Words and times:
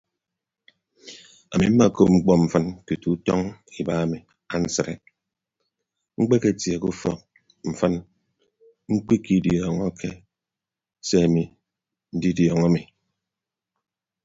Ami 1.53 1.65
mmekop 1.69 2.09
mkpọ 2.15 2.31
mfịn 2.41 2.65
tutu 2.87 3.09
utọñ 3.15 3.39
iba 3.79 3.93
emi 4.03 4.17
ansịde 4.53 4.93
mkpeketie 6.19 6.75
ke 6.81 6.87
ufọk 6.93 7.19
mfịn 7.69 7.93
mkpediọọñọke 8.93 10.09
se 11.07 11.15
ami 11.27 11.43
ndidiọọñọ 12.15 12.65
ami. 12.69 12.81